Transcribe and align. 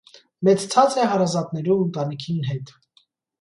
Մեծցած 0.47 0.97
է 1.01 1.05
հարազատներու 1.11 1.77
ընտանիքին 1.83 2.41
մէտ։ 2.49 2.75